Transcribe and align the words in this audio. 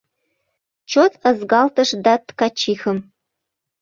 Чот 0.91 1.13
ызгалтыш 1.29 1.89
да 2.05 2.13
ткачихым 2.27 2.97